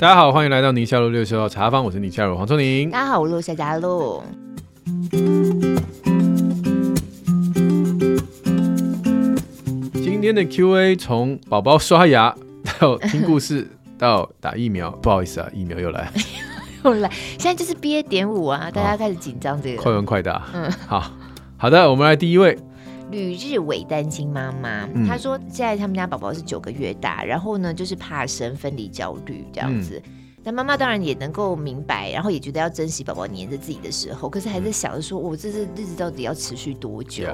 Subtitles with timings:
[0.00, 2.88] 大家好，欢迎来到宁夏路六十号茶坊，我是宁夏路黄瑽宁。
[2.90, 4.22] 大家好，我是夏佳璐。
[9.92, 12.34] 今天的 Q&A 从宝宝刷牙
[12.80, 13.68] 到听故事
[13.98, 16.10] 到打疫苗，不好意思啊，疫苗又来，
[16.82, 20.42] 又来，现在就是 BA 点五啊，大家开始紧张这个，快问快答。
[20.54, 21.12] 嗯，好
[21.58, 22.56] 好的，我们来第一位。
[23.10, 30.00] 旅日伟单亲妈妈，她说现在他们家宝宝是九个月大，然后呢就是怕生分离焦虑这样子。
[30.42, 37.26] 那妈妈当然也能够明白，然后也觉得要珍惜宝宝黏着自己的时候，可是还在想着说，我这是日子到底要持续多久？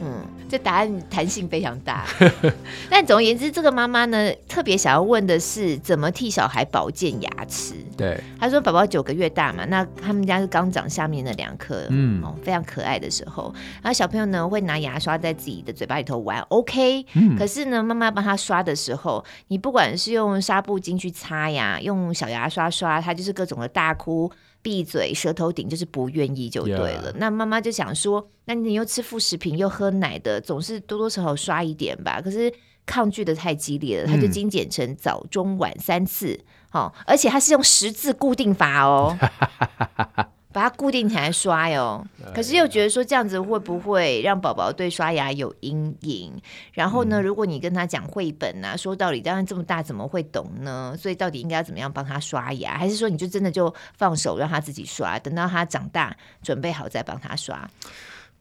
[0.00, 2.06] 嗯，这答案弹性非常大。
[2.88, 7.74] 但总而言之，这个妈妈呢，特别想要问的是，怎么替小孩保健牙齿？
[7.96, 24.30] 对，她说宝宝九个月大嘛，那他们家是刚长下面的两颗，嗯，哦，非常可爱的时候，然后小朋友呢会拿牙刷在自己的嘴巴里头玩，OK，嗯，可是呢，妈妈帮他刷的时候，你不管是用纱布巾去擦呀，用小牙刷刷，他就是各种的大哭。
[24.68, 27.10] 闭嘴，舌头顶就是不愿意就对了。
[27.10, 27.16] Yeah.
[27.16, 32.20] 那妈妈就想说，那你又吃副食品又喝奶的，总是多多少少刷一点吧。
[32.20, 32.52] 可是
[32.84, 36.38] 抗拒的太激烈了，他就精简成早中晚三次，
[36.72, 39.16] 哦，而且他是用十字固定法哦。
[40.50, 42.04] 把它固定起来刷哟，
[42.34, 46.32] 可是又觉得说这样子会不会让宝宝对刷牙有阴影？
[46.72, 50.96] 然后呢，如果你跟他讲绘本啊，说道理，当然这么大怎么会懂呢？
[50.98, 52.78] 所以到底应该要怎么样帮他刷牙？
[52.78, 57.68] 还是说你就真的就放手让他自己刷，等到他长大准备好再帮他刷？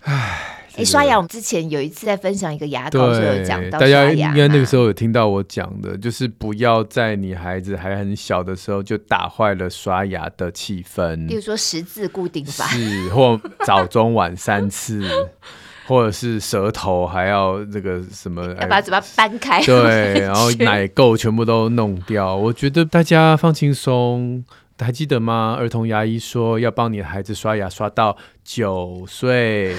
[0.08, 11.28] 唉，哎、这个，刷牙，我们之前有一次在分享一个牙膏，就有讲到，大家应该那个时候有听到我讲的，就是不要在你孩子还很小的时候就打坏了刷牙的气氛。
[11.28, 15.04] 比如说十字固定法，是或早中晚三次，
[15.88, 22.34] 或者是舌头还要这个什么，要把嘴巴搬开，对， 然后奶垢全部都弄掉。
[22.34, 24.46] 我觉得大家放轻松。
[24.80, 25.58] 还记得吗？
[25.60, 29.76] 儿童牙医说要帮你的孩子刷牙刷到九岁，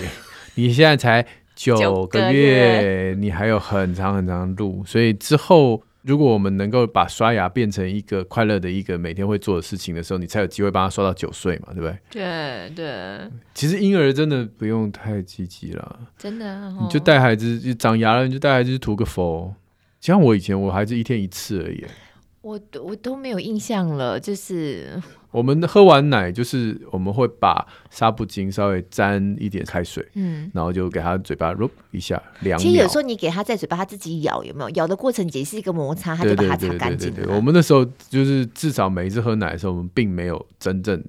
[0.58, 1.24] 你现在才
[1.54, 4.82] 九个月，你还有很长很长的路。
[4.84, 11.98] 所以之后，如果我们能够把刷牙变成一个快乐的一个每天会做的事情的时候，你才有机会帮他刷到九岁嘛，对不对？
[12.10, 13.30] 对对。
[13.54, 16.78] 其实婴儿真的不用太积极了，真的、哦。
[16.82, 19.54] 你就带孩子就长牙了，你就带孩子去涂个氟。
[20.00, 21.84] 像我以前，我孩子一天一次而已。
[22.40, 25.00] 我我都没有印象了，就是
[25.32, 32.58] 我们喝完奶，就是我们会把纱布巾稍微沾一点开水，嗯，然后就给他嘴巴揉一下，凉。
[32.58, 34.70] 其实有时候你给他在嘴巴，他自己咬有没有？
[34.70, 37.34] 咬的过程也是一个摩擦，他就把它擦干净了。
[37.34, 41.04] 我们那时候就是至少每一次喝奶的时候，我们并没有真正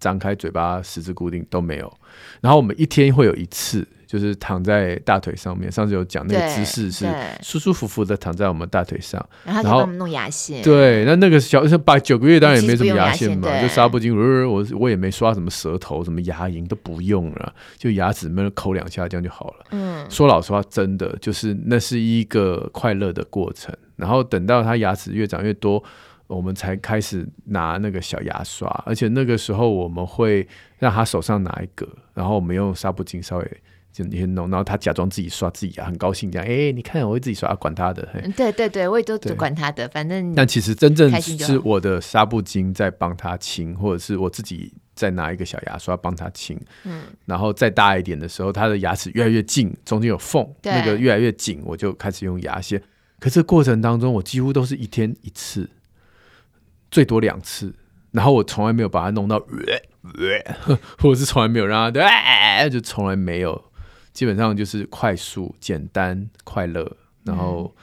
[0.00, 1.92] 张开嘴巴十字固定都没有，
[2.40, 3.86] 然后我们一天会有一次。
[4.12, 7.06] 就是躺在大腿上面，上次有讲那个姿势是
[7.40, 10.62] 舒舒服服的躺在我们大腿上，然后，弄牙线。
[10.62, 19.64] 对，那那个小八九个月当然也没什么牙线嘛，就纱布巾，我我也没刷什么舌头，什么牙龈都不用了，就牙齿那抠两下这样就好了。
[19.70, 23.74] 嗯，说老实话，真的就是那是一个快乐的过程。
[23.96, 25.82] 然后等到他牙齿越长越多，
[26.26, 30.46] 我们才开始拿那个小牙刷，而且那个时候我们会
[30.78, 33.62] 让他手上拿一个，然后我们用纱布巾稍微。
[33.92, 36.48] 就那些弄，然后他假装自己刷自己啊，很高兴这样。
[36.48, 38.08] 哎、欸，你看我会自己刷，啊、管他的。
[38.34, 40.34] 对对对，我也都管他的，反正。
[40.34, 46.58] 但其实真正是我的纱布巾在帮他清，或者是我自己再拿一个小牙刷帮他清。
[46.84, 47.02] 嗯。
[47.26, 52.82] 然后再大一点的时候，他的牙齿越来越近，中间有缝，那个越来越紧，我就开始用牙线。
[53.20, 55.68] 可是过程当中，我几乎都是一天一次，
[56.90, 57.74] 最多两次。
[58.10, 59.38] 然后我从来没有把它弄到，
[60.98, 63.62] 或者是从来没有让他，就从来没有。
[64.12, 67.74] 基本上就是快速、简单、快乐，然后、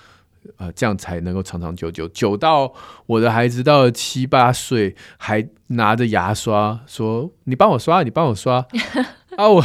[0.43, 2.07] 嗯、呃，这样才能够长长久久。
[2.09, 2.73] 久到
[3.05, 8.65] 我的孩子到了七八岁，还拿着牙刷说：“你帮我刷，你帮我刷。
[9.37, 9.63] ”啊，我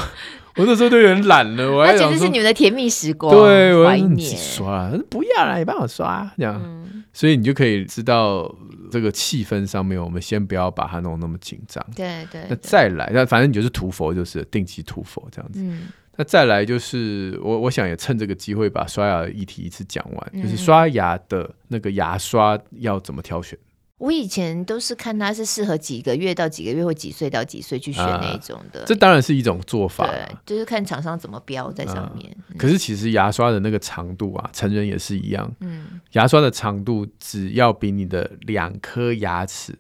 [0.57, 1.71] 我那时候都有点懒了。
[1.71, 3.97] 我还想说，那其实是你们的甜蜜时光，对，我要
[4.37, 7.05] 刷，不要了，你帮我刷，这样、嗯。
[7.13, 8.53] 所以你就可以知道
[8.91, 11.85] 这个气氛上面，我们先不要把它弄那么紧张。
[11.95, 12.47] 对对，对。
[12.51, 15.61] 那再来，那反正你就是涂佛，就是定期涂佛这样子。
[15.61, 15.89] 嗯。
[16.17, 23.59] 那再来就是我，我想也趁这个机会把刷牙的议题一次讲完，嗯，就是刷牙的那个牙刷要怎么挑选？
[23.99, 32.59] 我以前都是看它是适合几个月到几个月或几岁到几岁去选那种的，啊，这当然是一种做法，对，就是看厂商怎么标在上面，啊嗯。
[32.59, 39.79] 可是其实牙刷的那个长度啊，成人也是一样，嗯，牙刷的长度只要比你的两颗牙齿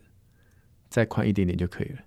[0.89, 1.99] 再宽一点点就可以了。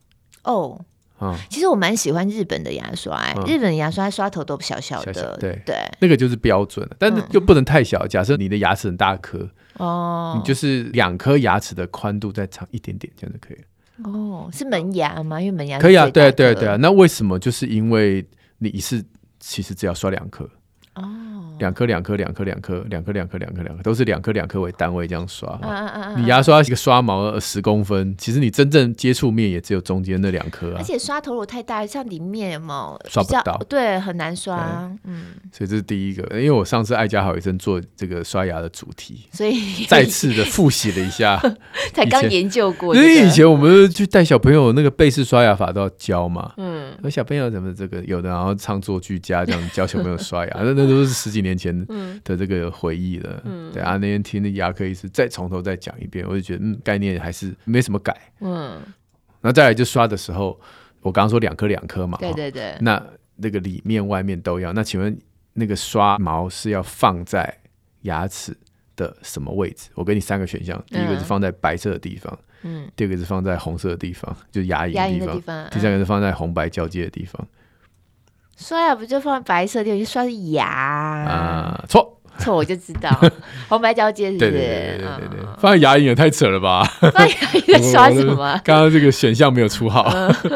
[0.44, 0.86] 哦。
[1.20, 8.06] 嗯，其实我蛮喜欢日本的牙刷，哎，日本牙刷刷头都小小的，对对，那个就是标准，但是又不能太小。
[8.08, 13.64] 假设你的牙齿很大颗，哦，你就是两颗牙齿的宽度再长一点点，这样就可以了。
[14.12, 15.42] 哦，是门牙吗？
[15.42, 16.76] 因为门牙可以啊，对对对啊。
[16.76, 17.40] 那为什么？
[17.40, 18.24] 就是因为
[18.60, 19.04] 你一次
[19.40, 20.48] 其实只要刷两颗。
[20.94, 21.04] 哦，
[21.60, 25.50] 两颗两颗两颗两颗两颗两颗两颗两颗都是两颗两颗为单位这样刷。
[25.62, 26.16] 啊啊啊！
[26.18, 30.78] 你牙刷一个刷毛十公分，其实你真正接触面也只有中间那两颗啊。
[30.78, 33.58] 而且刷头如果太大，像里面有没有刷不到？
[33.70, 34.92] 对，很难刷。
[35.04, 36.24] 嗯，所以这是第一个。
[36.38, 41.40] 因为我上次爱家好医生做这个刷牙的主题，所以再次的复习了一下。
[41.94, 46.54] 才刚研究过，因为以前我们去带小朋友那个贝氏刷牙法都要教嘛。
[46.58, 51.86] 嗯，那小朋友怎么这个有的，然后唱作俱佳这样教小朋友刷牙，那那都是十几年前
[52.24, 53.40] 的这个回忆了。
[53.46, 58.20] 嗯，对啊，那天听那牙科医师再从头再讲一遍，我就觉得嗯，概念还是没什么改。
[58.40, 58.82] 嗯，
[59.42, 60.60] 那再来就刷的时候，
[61.02, 63.00] 我刚刚说两颗两颗嘛，对对对，那
[63.36, 64.74] 那个里面外面都要。
[64.74, 65.16] 那请问
[65.54, 67.56] 那个刷毛是要放在
[68.02, 68.58] 牙齿
[68.96, 69.90] 的什么位置？
[69.94, 77.48] 我给你三个选项，第一个是放在白色的地方，嗯，第二个是放在红色的地方，就是牙龈的地方，第三个是放在红白交接的地方。
[78.58, 80.00] 刷牙不就放白色的地方？
[80.00, 81.86] 就刷是牙啊？
[81.88, 83.10] 错错，我就知道
[83.68, 84.52] 红白交接是不是？
[84.52, 86.84] 对对对对对，放在牙龈也太扯了吧？
[87.00, 88.60] 放在牙龈在刷什么？
[88.64, 90.08] 刚刚这个选项没有出好，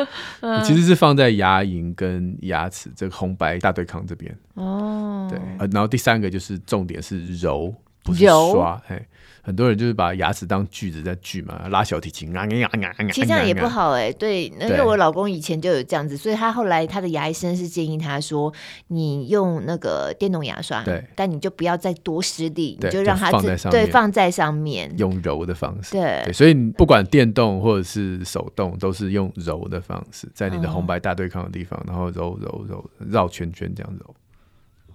[0.64, 5.28] 其实是放在牙龈跟牙齿这个红白大对抗这边哦。
[5.30, 5.40] 对，
[5.72, 9.06] 然后第三个就是重点是揉，不是刷，嘿。
[9.44, 14.12] 很多人就是把牙齿当锯子在锯嘛，拉小提琴啊啊啊啊，其实这样也不好哎。
[14.14, 18.54] 对，因为我老公以前就有这样子，所以他后来他的牙医生是建议他说，
[18.90, 23.32] 你用那个电动牙刷，对，但你就不要再多施力，你就让它
[23.72, 34.16] 对，放在上面，用揉的方式，对，所以不管电动或者是手动，都是用揉的方式，在你的红白大对抗的地方，然后揉揉揉绕圈圈这样揉。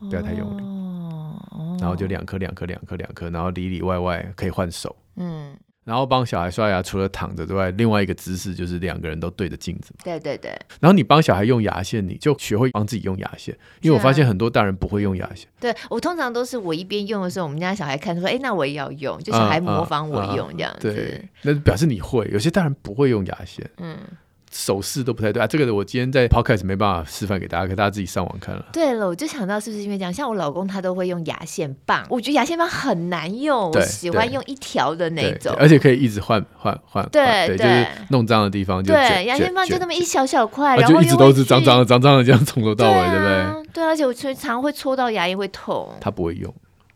[0.00, 10.50] 不要太用力，哦、然后就两颗两颗两颗两颗，然后里里外外可以换手，嗯，然后帮小孩刷牙，除了躺着之外，另外一个姿势就是两个人都对着镜子嘛，对对对。
[10.80, 15.48] 然后你帮小孩用牙线，你就学会帮自己用牙线，因为我发现很多大人不会用牙线。
[15.60, 20.92] 对，我通常都是我一边用的时候，我们家小孩看说，哎，那我也要用，就小孩模仿我用这样子。
[20.92, 22.28] 对，那表示你会。
[22.32, 23.96] 有些大人不会用牙线，嗯。
[24.56, 28.64] 手势都不太对啊，这个我今天在 podcast 没办法示范给大家，可大家自己上网看了。
[28.72, 30.10] 对了，我就想到是不是因为这样？
[30.10, 37.06] 像我老公他都会用牙线棒，我觉得牙线棒很难用，我喜欢用一条的那种，而且可以一直换换换。
[37.10, 43.72] 对对，就是弄脏的地方就对，牙线棒就那么一小小块，然后就一直都是脏脏的、脏脏的这样从头到尾，对不对？
[43.74, 45.92] 对，而且我常常会戳到牙龈会痛。
[46.00, 46.52] 他不会用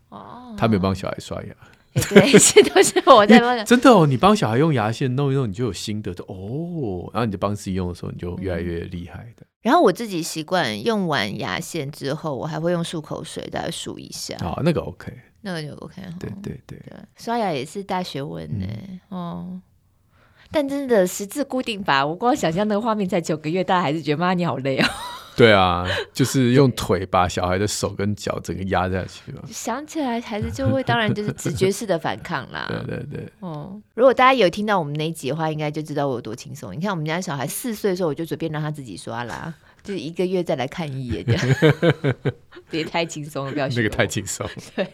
[0.09, 1.55] 哦，他没有帮小孩刷牙。
[2.09, 3.65] 对，这都是我在帮。
[3.65, 7.11] 真的哦，你帮小孩用牙线弄一弄，你就有心得的哦。
[7.13, 9.45] 然后你就帮自己用的时候，你就越来越厉害的。
[9.61, 14.37] 然后我自己习惯用完牙线之后，我还会用漱口水再漱一下。
[14.41, 16.01] 哦，那个 OK，那个就 OK。
[16.19, 16.81] 对对对，
[17.17, 18.67] 刷牙也是大学问呢。
[19.09, 19.61] 哦，
[20.53, 24.87] 但真的十字固定法，我光想象那个画面，才九个月大还是觉得妈你好累哦。
[25.41, 29.43] 对啊，就是用腿把小孩的手跟脚整个压下去了。
[29.51, 32.67] 想起来，孩子就会当然就是直觉式的反抗啦。
[32.87, 33.33] 对对对。
[33.41, 36.77] 哦，如果大家有听到我们那一集的话，应该就知道我有多轻松。
[36.77, 41.57] 你看我们家小孩四岁的时候，我就随便让他自己刷啦， 就是一个月再来看一眼这样，
[42.69, 44.47] 别太轻松了，不要那个太轻松。
[44.77, 44.87] 对。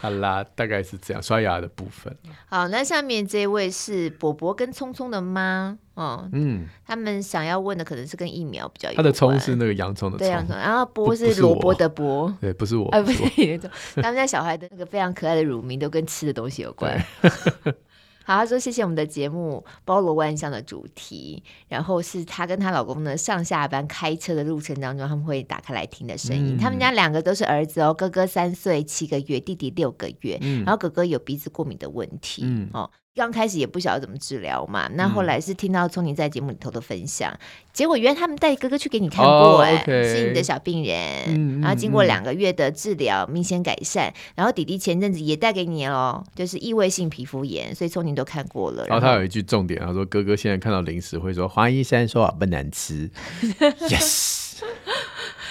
[0.00, 2.16] 好啦，大概是这样刷牙的部分。
[2.48, 9.02] 好，那下面这位是伯伯跟聪聪的妈，哦，嗯，他们想要问的可能是跟疫苗比较有关。
[9.02, 13.68] 他的葱是那个洋葱的葱，然后波是萝卜的波，对，不是我，啊，不是那种。
[13.96, 16.96] 他们家小孩的那个非常可爱的乳名都跟吃的东西有关。
[18.24, 26.56] 好，他说谢谢我们的节目包罗万象的主题，然后是她跟她老公呢上下班开车的路程当中，他们会打开来听的声音。
[26.56, 32.88] 嗯、他们家两个都是儿子哦，哥哥三岁七个月，弟弟六个月，嗯、然后哥哥有鼻子过敏的问题，嗯、哦。
[33.18, 37.38] 刚开始也不晓得怎么治疗嘛，那后来是听到聪宁在节目里头的分享，嗯、
[37.72, 48.86] 结果原来他们带哥哥去给你看过，哎、是你的小病人，嗯、然后经过两个月的治疗，明显改善，然后弟弟前阵子也带给你哦，就是异位性皮肤炎，所以聪宁都看过了。
[48.86, 53.10] 然后他有一句重点，他说哥哥现在看到零食会说黄医生说不难吃，
[53.90, 54.38] yes。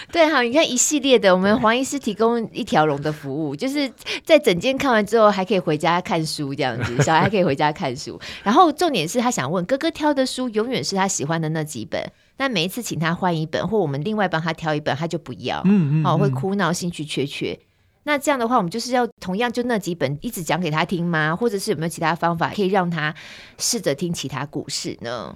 [0.12, 3.92] 对，好，你看一系列的，我们黄医师提供一条龙的服务，就是
[4.24, 8.20] 在整间看完之后，还可以回家看书这样子， 小孩还可以回家看书。
[8.42, 12.02] 然后重点是他想问哥哥挑的书永远是他喜欢的那几本，
[12.38, 17.60] 那每一次请他换一本，或我们另外帮他挑一本，他就不要，嗯嗯，哦，会哭闹，兴趣缺缺。
[18.04, 21.36] 那这样的话，我们就是要同样就那几本一直讲给他听吗？
[21.36, 23.14] 或者是有没有其他方法可以让他
[23.58, 25.36] 试着听其他故事呢？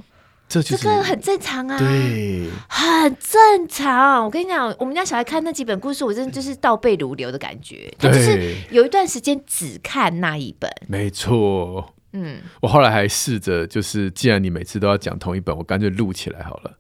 [0.60, 4.26] 这个很正常啊，对，很正常。
[4.26, 7.94] 我跟你讲，我们家小孩看那几本故事，我真的就是倒背如流的感觉。
[8.00, 11.94] 他就是有一段时间只看那一本，没错。
[12.14, 16.74] 嗯，我后来还试着，就是既然你每次都要讲同一本，我干脆录起来好了。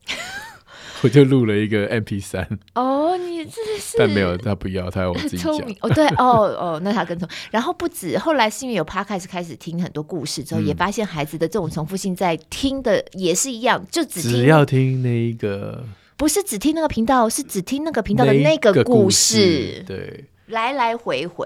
[1.03, 5.53] 我就录了一个 MP 三哦，你这是，但没有他不要，他要我自己讲。
[5.81, 7.37] 哦，对，哦哦，那他更聪明。
[7.49, 15.83] 然后不止，后来是因为有 Podcast 开始听很多故事之后，嗯、也发现孩子的这种重复性在听的也是一样，就只听只要听那一个，
[16.17, 21.45] 不是只听那个频道，是只听那个频道的那个故事，对，来来回回。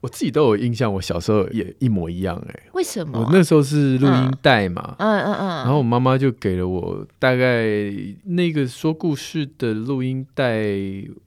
[0.00, 2.62] 我自己都有印象，我小时候也一模一样哎、欸。
[2.72, 3.20] 为什么？
[3.20, 7.92] 我那时候是录音带嘛，嗯嗯嗯，然后我妈妈就给了我大概
[8.24, 10.64] 那个说故事的录音带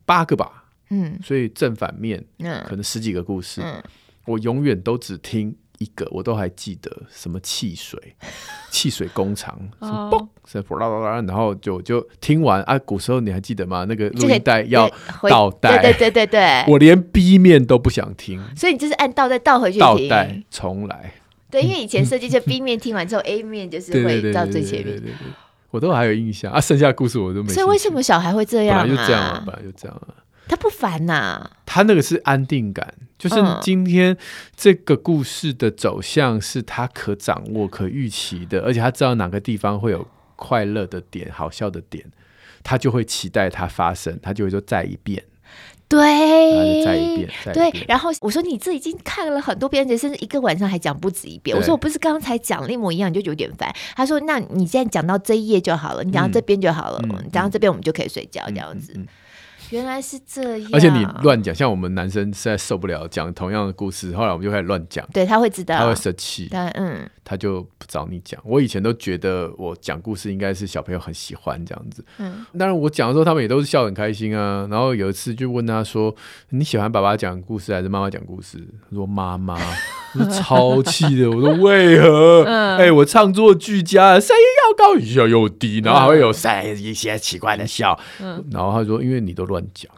[0.04, 3.82] 八个吧，嗯，所以正反面，嗯，可能十几个故事，嗯，
[4.26, 5.54] 我永远都只听。
[5.84, 7.98] 一个我都还记得，什么汽水，
[8.72, 12.78] 汽水工厂，什么嘣，然后就就听完啊。
[12.78, 13.84] 古时候你还记得吗？
[13.88, 14.90] 那个录音带要
[15.28, 16.64] 倒带，对对对对对。
[16.72, 21.12] 我连 B 面都不想听，所以你就是按倒带倒回去听，倒带重来。
[21.50, 24.84] 对，因为以前设计就 B 面听完之后， A 面就是会到最前面。
[24.84, 25.12] 对对对，
[25.70, 27.52] 我都还有印象啊，剩下的故事我都没。
[27.52, 28.80] 所以为什么小孩会这样？
[28.80, 30.14] 本来就这样啊，本来就这样啊。
[30.46, 32.92] 他不烦呐，他那个是安定感，
[33.28, 34.16] 就是今天
[34.54, 42.04] 这个故事的走向是他可掌握、可预期的，而且他知道哪个地方会有快乐的点、好笑的点，
[42.62, 45.24] 他就会期待它发生，他就会说再一遍，
[45.88, 46.00] 对，
[46.84, 47.84] 再一遍，对。
[47.88, 51.56] 然后我说你这已经看了很多遍，而且甚至一个晚上还讲不止一遍。
[51.56, 53.74] 我说我不是刚刚才讲了一模一样，你就有点烦。
[53.96, 57.00] 他说那你现在讲到这一页就好了，你讲到这边就好了，
[57.32, 58.94] 讲到这边我们就可以睡觉，这样子。
[59.70, 65.06] 原来是这样，而且你乱讲，像我们男生实在受不了讲同样的故事，后来我们就开始乱讲。
[65.12, 68.40] 对，他会知道，他会生气，但嗯，他就不找你讲。
[68.44, 74.66] 我以前都觉得我讲故事应该是小朋友很喜欢这样子，嗯，当然我讲的时候他们也都是笑得很开心啊。
[74.70, 76.14] 然后有一次就问他说
[76.50, 78.58] ：“你喜欢爸爸讲故事还是妈妈讲故事？”
[78.90, 79.58] 他说：“妈妈。”
[80.16, 82.44] 我超气的，我说为何？
[82.78, 87.98] 哎，我唱作俱佳，声音又高又又低，然后还会有一些奇怪的笑。
[88.20, 89.92] 嗯然后他说：“因为你都乱讲，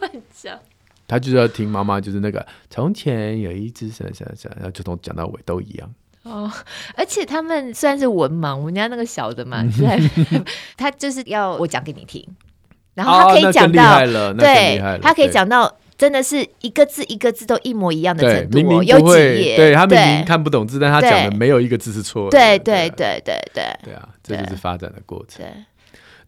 [0.00, 0.58] 乱讲。
[1.06, 5.94] ”他就是要听妈妈，就是那个从前有一只什么什么什么，然后就从讲到尾都一样。
[6.22, 6.50] 哦，
[6.96, 9.64] 而且他们虽然是文盲，我们家那个小的嘛，
[10.76, 12.26] 他就是要我讲给你听，
[12.94, 15.76] 然后他可以讲到，对，他可以讲到。
[15.98, 22.38] 真的是一个字一个字都一模一样的程度，哦，有几页，对他明明看不懂字，但他讲的没有一个字是错的。
[22.38, 25.44] 对对对对对，对啊，这就是发展的过程。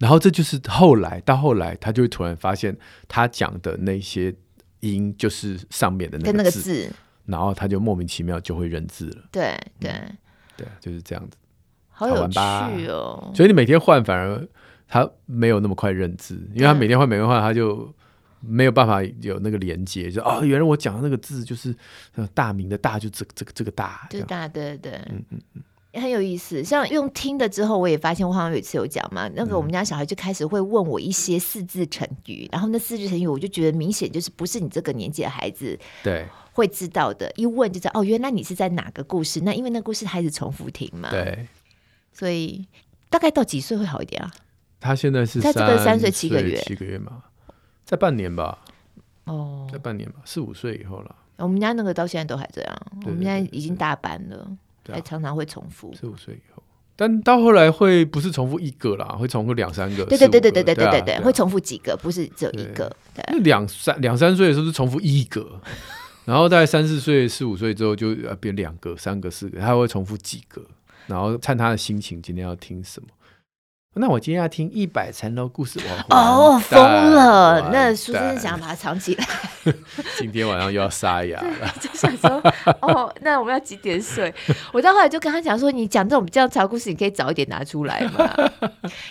[0.00, 2.76] 然后这就是后来到后来，他就会突然发现
[3.07, 4.35] 他讲的那些
[4.80, 6.90] 音就是上面的那个字，
[7.26, 9.23] 然后他就莫名其妙就会认字了。
[9.30, 9.92] 对对
[10.57, 11.37] 对，就是这样子，
[11.90, 13.30] 好有趣哦。
[13.33, 14.45] 所以你每天换，反而
[14.88, 17.95] 他没有那么快认字，因为他每天换，每天换，他就。
[18.42, 21.76] 没有办法有那个连接，就哦，原来我讲的那个字就是
[22.33, 25.62] 大明的大，就这个这个这个大，就大，对对，嗯嗯嗯，也
[25.94, 26.62] 很有意思。
[26.62, 39.40] 像用听的之后，我也发现，我好像有一次有讲嘛，那个我们家小孩就开始会问我一些四字成语，嗯、然后那四字成语我就觉得明显就是不是你这个年纪的孩子对会知道的，一问就知道哦，原来你是在哪个故事？
[39.40, 41.47] 那因为那故事孩子重复听嘛，对，
[42.12, 42.66] 所以
[43.09, 44.30] 大概到几岁会好一点啊？
[44.80, 47.23] 他现在是在这个三岁七个月，七个月嘛。
[47.85, 48.56] 在半年吧，
[49.25, 51.16] 哦，在半年吧，四五岁以后了。
[51.38, 54.49] 我们家那个到现在都还这样，我们现在已经大班了，
[54.88, 55.92] 还常常会重复。
[55.94, 56.62] 四五岁以后，
[56.96, 60.04] 但到后来会不是重复一个啦，会重复两三个。
[60.06, 62.94] 对对对对对对对对对，会重复几个，不是只有一个。
[63.28, 65.60] 那两三两三岁的时候是重复一个，
[66.25, 70.62] 然后大概三四岁、四五岁之后就要变两个、三个、四个，他会重复几个，
[71.06, 73.08] 然后看他的心情，今天要听什么。
[73.94, 77.70] 那我今天要听一百层楼故事，我哦疯了！
[77.73, 79.26] 那书真是想要把它藏起来。
[80.16, 82.40] 今天晚上又要沙哑了， 就想说
[82.82, 84.32] 哦，那我们要几点睡？
[84.73, 88.32] 我到后来就跟他讲说，你讲这种比较长故事，你可以早一点拿出来嘛。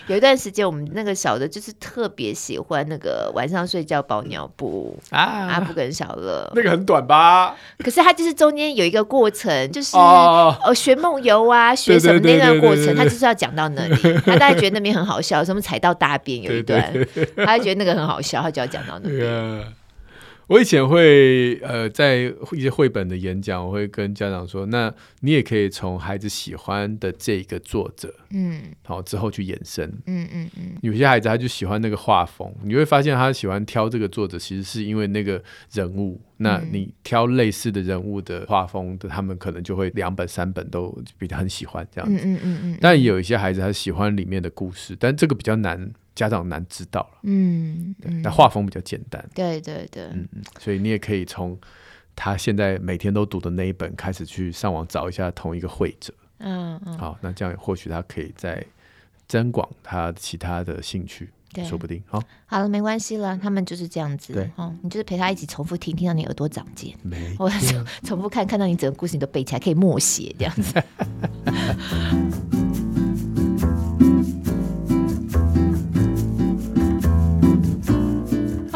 [0.08, 5.20] 有一段时间，我们那个小的，就是特别喜欢那个晚上睡觉包尿布啊，
[5.52, 7.54] 阿布跟小乐，那个很短吧？
[7.80, 13.96] 可是他就是中间有一个过程，就是哦学梦游啊，学什么那段过程，他就是要讲到那里，
[14.26, 14.69] 他大概觉得。
[14.72, 17.26] 那边很好笑，什么踩到大便有一段，对对。
[17.26, 19.64] 对，他就觉得那个很好笑，他就要讲到那边。
[20.50, 30.72] 我以前会呃，在一些绘本的演讲，我会跟家长说，那你也可以从孩子喜欢的这个作者，嗯，好之后去延伸，嗯嗯嗯。
[30.82, 35.42] 有些孩子他就喜欢那个画风，你会发现他喜欢挑这个作者，其实是因为那个
[35.72, 36.20] 人物。
[36.42, 42.24] 那你挑类似的人物的画风的，他们可能就会两本三本都比较很喜欢这样子。
[42.26, 42.78] 嗯嗯嗯。
[42.82, 45.92] 但有一些孩子他喜欢里面的故事，但这个比较难。
[46.20, 51.58] 家长难知道了，嗯，那画风比较简单，对对对，嗯嗯，所以你也可以从
[52.14, 58.62] 他现在每天都读的那一本开始去上网找一下同一个绘者，嗯嗯，好，那这样或许他可以再
[59.30, 70.84] 增广他其他的兴趣，对，说不定，好，好了，没关系了，他们就是这样子，对，哦，你就是陪他一起重复听，听到你耳朵长茧，没， 我重重复看，看到你整个故事你都背起来，可以默写这样子。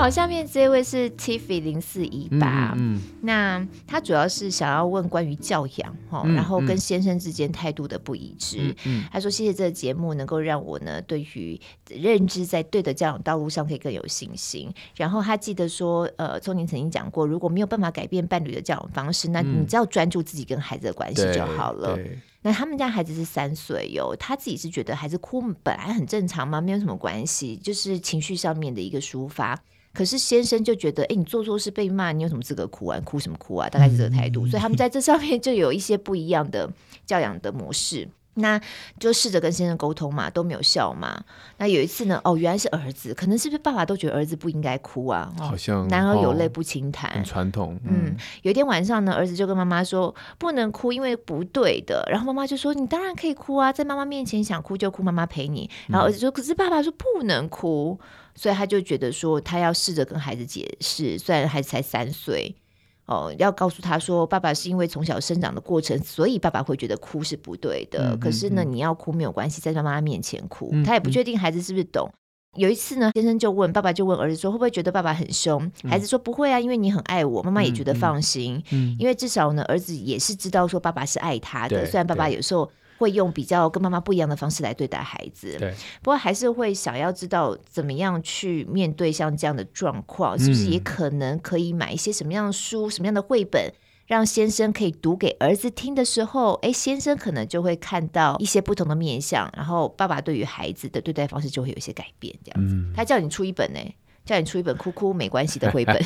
[0.04, 2.78] 好，下面这位是 Tiffy 零四一八，
[3.22, 8.76] 那他主要是想要问关于教养哈，嗯、然后跟先生之间态度的不一致。
[8.84, 11.58] 嗯嗯、他说谢谢这个节目能够让我呢对于
[11.88, 14.70] 认知在对的教养道路上可以更有信心。
[14.98, 21.96] 然后他记得说，呃，聪宁曾经讲过，如果没有办法改变伴侣的教养方式，那你只要专注自己跟孩子的关系就好了。
[21.98, 29.58] 嗯、那他们家孩子是三岁哟，他自己是觉得孩子哭本来很正常嘛，没有什么关系，就是情绪上面的一个抒发。
[29.94, 33.00] 可是先生就觉得，哎，你做错事被骂，你有什么资格哭啊？
[33.02, 33.70] 哭什么哭啊？
[33.70, 36.68] 大概是这个态度，所以他们在这上面就有一些不一样的
[37.06, 38.10] 教养的模式。
[38.36, 38.60] 那
[39.00, 41.24] 就试着跟先生沟通嘛，都没有效嘛。
[41.58, 45.32] 那有一次呢，哦，原来是儿子，可能是不是爸爸都觉得儿子不应该哭啊？
[45.40, 47.80] 哦、好像男儿有泪不轻弹，很传统。
[47.86, 52.08] 嗯，嗯，有一天晚上呢，儿子就跟妈妈说不能哭，因为不对的。
[52.10, 55.70] 然后妈妈就说你当然可以哭啊，在妈妈面前想哭就哭，妈妈陪你。
[55.88, 58.00] 然后儿子说，可是爸爸说不能哭。
[58.36, 62.56] 所以他就觉得说，他要试着跟孩子解释，虽然孩子才三岁，
[63.06, 68.12] 哦，要告诉他说，爸爸是因为从小生长的过程，所以爸爸会觉得哭是不对的。
[68.12, 72.10] 嗯、可是呢，嗯、你要哭没有关系，在妈妈面前哭，嗯、他也不确定孩子是不是懂。
[72.56, 75.62] 嗯、有一次呢，先生就问爸爸，就问儿子说，会不会觉得爸爸很凶？
[75.84, 78.56] 嗯、孩子说不会啊，因为你很爱我，妈妈也觉得放心。
[78.72, 82.70] 嗯嗯、因为至少呢，儿子也是知道说爸爸是爱他的，虽然爸爸有时候。
[82.98, 93.72] 会用比较跟妈妈不一样的方式来对待孩子，对，不过还是会想要知道怎么样去面对像这样的状况，是不是也可能可以买一些什么样的书、什么样的绘本，
[94.06, 102.34] 让先生可以读给儿子听的时候，哎，先生可能就会看到一些不同的面相，然后爸爸对于孩子的对待方式就会有一些改变。
[102.44, 103.80] 这样子，他叫你出一本呢。
[104.26, 106.02] 叫你出一本哭哭没关系的绘本，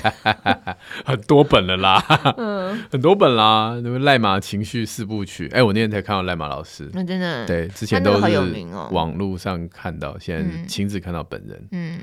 [1.06, 2.04] 很多本了啦，
[2.38, 8.38] 嗯，很多本啦，那个赖马情绪四部曲，哎，我那天才看到赖马老师，那真的，对，之前都是
[8.92, 12.00] 网络上看到，现在亲自看到本人，嗯，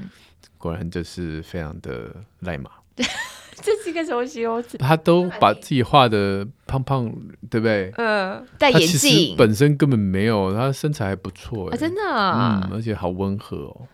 [0.57, 4.79] 果然就是非常的赖马， 这是一个什么形容词？
[4.79, 7.13] 他都把自己画的胖胖，
[7.51, 7.93] 对不对？
[7.97, 13.89] 嗯，戴眼镜，本身根本没有，他身材还不错，真的，嗯，而且好温和哦。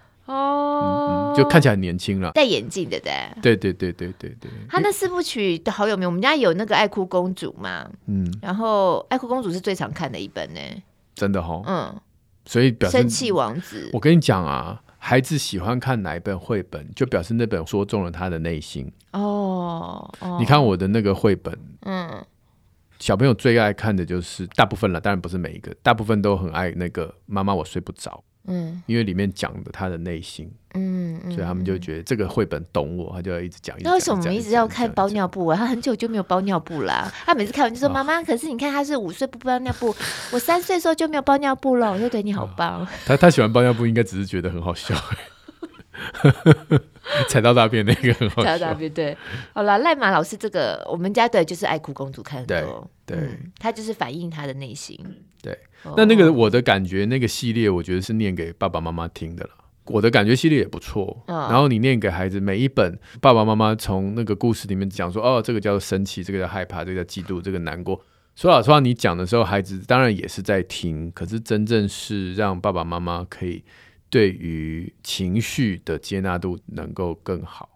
[0.81, 3.13] 哦、嗯，就看起来很年轻了，戴眼镜的对，
[3.43, 3.57] 对？
[3.57, 4.51] 对对对对对。
[4.69, 10.61] 他那四部曲都好有名，我们家有那个爱哭公主嘛，嗯，然后爱哭公主是最常看的一本呢，
[11.15, 12.01] 真的哈、哦，嗯，
[12.45, 18.91] 所以表示生气王子，我跟你讲啊，孩子喜欢看哪一本绘本，就表示那本说中了他的内心。
[19.13, 20.09] 哦。
[20.21, 22.25] 哦，你看我的那个绘本，嗯，
[22.99, 28.23] 小朋友最爱看的就是大部分了，当然不是每一个，大部分都很爱那个妈妈，我睡不着。
[28.47, 33.77] 嗯，因为里面讲的他的内心，嗯，所以他们就觉得这个绘本懂我，他就要一直讲。
[33.81, 35.57] 那为什么我们一直要看包尿布啊？
[35.57, 37.13] 他很久就没有包尿布啦。
[37.27, 39.95] 他每次看完就说：“妈妈，可是你看他是五岁不包尿布，
[40.33, 42.87] 我三岁的时候就没有包尿布了。”我就觉得你好棒。
[43.05, 44.95] 他他喜欢包尿布，应该只是觉得很好笑。
[47.29, 48.49] 踩到大便那个很好笑。
[48.49, 49.17] 踩到大便对。
[49.53, 53.19] 好了，赖马老师这个我们家对就是爱哭公主看很多，对，
[53.59, 54.99] 他就是反映他的内心。
[55.43, 55.59] 对。
[55.97, 59.51] 那那个我的感觉那个系列，我觉得是念给爸爸妈妈听的了。
[59.87, 61.25] 我的感觉系列也不错。
[61.27, 68.01] 然后你念给孩子，每一本爸爸妈妈从那个故事里面讲说，哦，这个叫做生气，这个叫害怕，这个叫嫉妒，这个难过。
[68.37, 73.65] 说老实话，你讲的时候，孩子当然也是在听，可是真正是让爸爸妈妈可以
[74.11, 77.69] 对于情绪的接纳度能够更好。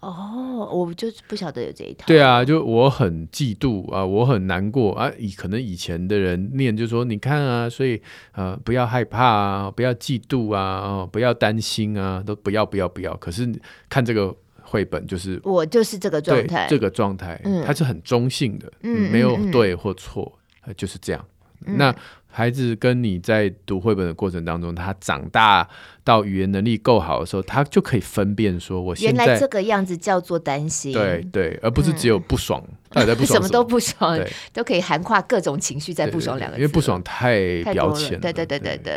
[0.00, 2.06] 哦，我就不晓得有这一套。
[2.06, 5.10] 对啊，就我很嫉妒啊，我很难过啊。
[5.18, 8.00] 以可能以前的人念就说，你看啊，所以
[8.32, 13.16] 呃，不要害怕啊，不要嫉妒啊，哦，不要担心啊，都不要不要不要。
[13.16, 13.50] 可是
[13.88, 21.26] 看这个绘本，就是我就是这个状态，这个状态，嗯，它是很中性的，嗯，没有对或错，嗯，就是这样。
[21.64, 21.94] 嗯，那。
[22.36, 25.66] 孩子跟你在读绘本的过程当中，他长大
[26.04, 34.20] 到语言能力够好的时候，他就可以分辨说，我现在原来这个样子叫做担心，对对，而不是只有不爽，他、嗯、在不爽什么，都不爽，
[34.52, 38.92] 都可以涵跨各种情绪在不爽两个字，因为不爽太表浅了，对对对对对。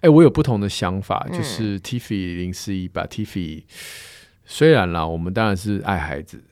[0.00, 3.62] 哎，我有不同的想法，就是 Tiffy 零四一吧，Tiffy
[4.44, 6.42] 虽然啦，我们当然是爱孩子，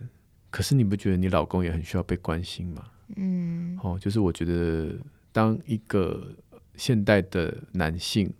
[0.50, 2.84] 可是你不觉得你老公也很需要被关心吗？
[3.16, 4.94] 嗯，哦，就是我觉得。
[5.32, 6.32] 当一个
[6.76, 8.32] 现代的男性，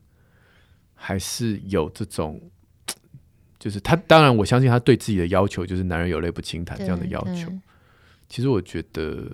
[0.95, 2.41] 还是有这种，
[3.59, 7.53] 就是他当然我相信他对自己的要求就是“男人有泪不轻弹”这样的要求。
[8.29, 9.31] 其实我觉得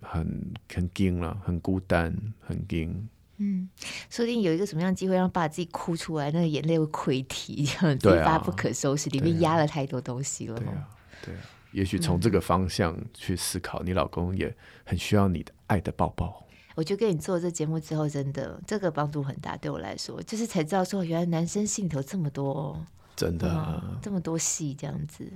[0.00, 3.08] 很很惊了，很孤单，很惊。
[3.38, 3.68] 嗯，
[4.08, 10.56] 说不定有一个什么样的机会让爸自己哭出来，那个眼泪会溃堤，这样一发不可收拾，里面压了太多东西了。
[10.56, 10.88] 对啊，
[11.24, 11.40] 对啊，
[11.72, 16.46] 也许从这个方向去思考，你老公也很需要你的爱的抱抱。
[16.74, 22.84] 我就跟你做这节目之后，真的这个帮助很大，对我来说，就是才知道说，原来男生心里头这么多，
[23.16, 25.30] 真的、这么多戏这样子，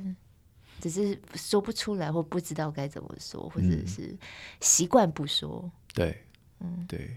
[0.80, 4.16] 只是说不出来或不知道该怎么说，或者是
[4.60, 5.62] 习惯不说。
[5.64, 6.22] 嗯、对，
[6.60, 7.16] 嗯，对。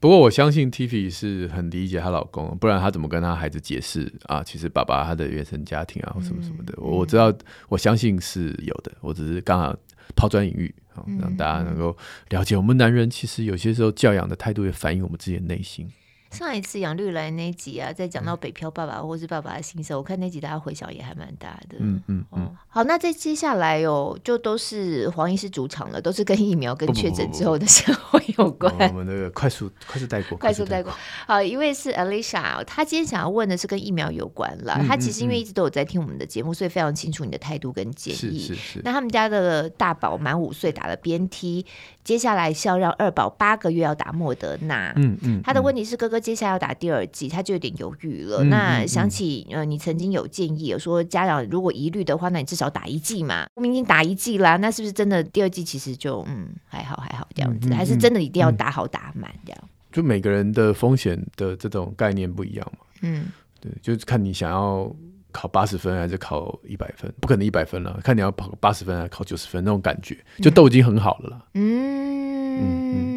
[0.00, 4.42] 不过我相信 Tiffy 是很理解她老公，不然她怎么跟她孩子解释啊？
[4.42, 7.30] 其实爸爸他的原生家庭啊，或什么什么的，嗯、我知道，
[7.68, 8.90] 我相信是有的。
[9.02, 9.76] 我只是刚好
[10.14, 10.74] 抛砖引玉。
[11.18, 11.96] 让大家能够
[12.28, 15.88] 了解，我们男人其实有些时候教养的态度也反映我们自己的内心。
[16.30, 21.76] 上一次杨绿来那集啊，在讲到北漂爸爸或是爸爸的心声，我看那集大家回响也还蛮大的。
[21.80, 22.56] 嗯嗯嗯。
[22.68, 28.72] 好，那在接下来哦，就都是黄医师主场了，都是跟疫苗跟确诊之后的生活有关。
[28.90, 30.92] 我们那个快速快速带过，快速带过。
[31.26, 34.80] 好，一位是 Alicia，她今天想要问的是跟疫苗有关了。
[34.86, 38.38] 她其实因为一直都有在听我们的节目，所以非常清楚你的态度跟建议。
[38.38, 38.80] 是是是。
[38.84, 41.66] 那他们家的大宝满五岁打了 BNT，
[42.04, 44.92] 接下来是要让二宝八个月要打莫德纳。
[44.94, 45.42] 嗯嗯。
[45.42, 46.19] 他的问题是哥哥。
[46.20, 48.44] 接下来要打第二季，他就有点犹豫了。
[48.44, 53.46] 嗯、那想起呃，你曾经有建议，有说家长如果疑虑的话，那你至少打一季嘛。
[53.54, 57.72] 我们已经打一季啦，那是不是真的第二季其实就嗯还好还好这样子？
[57.72, 59.60] 还是真的一定要打好打满这样？
[59.90, 62.84] 就每个人的风险的这种概念不一样嘛。
[63.02, 63.26] 嗯，
[63.60, 64.94] 对，就是看你想要
[65.32, 71.44] 考八十分还是考一百分，不可能一百分了，看你要考八十分还是考九十分那种感觉，就都已经很好了啦。
[71.54, 72.30] 嗯。
[72.60, 73.09] 嗯嗯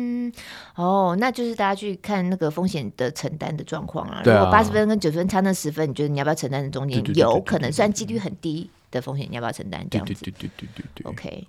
[0.75, 4.21] 哦，那就是大家去看那个风险的承担的状况啊。
[4.25, 9.85] 如果八十分跟九十分差那十分，你觉得你要不要承担的中间有可能，虽然几率很低的风险，你要不要承担？
[9.89, 11.11] 这样子，对对对对对对。
[11.11, 11.47] OK，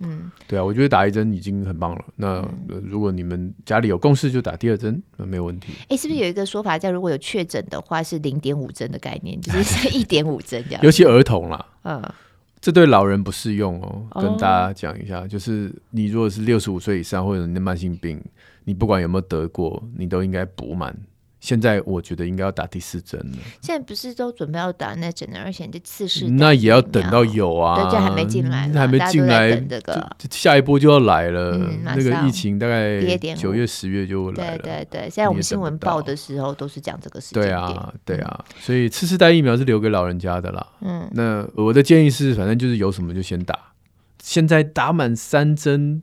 [0.00, 2.04] 嗯，对啊，我觉得打一针已经很棒了。
[2.16, 2.46] 那
[2.82, 5.72] 如果你们家里有共识，就打第二针，那没有问题。
[5.88, 10.82] 哎，是不是有一个说法叫如果有确诊的话是零点五针的概念，就是 一点五针这样？
[10.82, 12.02] 尤其儿童啦，嗯，
[12.60, 14.06] 这对老人不适用哦。
[14.20, 18.22] 跟大家讲一下，就是你如果是六十五岁以上或者你的慢性病。
[18.68, 20.92] 你不管有没有得过，你都应该补满。
[21.46, 23.38] 现在我觉得应该要打第四针了。
[23.62, 31.56] 现在不是都准备要打那针了，而且这次是那也要等到有啊，对，这还没进来，还没进来，这个下一波就要来了。
[31.84, 33.00] 那个疫情大概
[33.36, 34.58] 九月、十月就来了。
[34.58, 37.40] 对对对，现在我们新闻报的时候都是讲这个事情。
[37.40, 40.66] 对啊，对啊，所以次世代疫苗是留给老人家的啦。
[40.80, 43.56] 嗯，那我的建议是，反正就是有什么就先打。
[44.20, 46.02] 现在打满三针。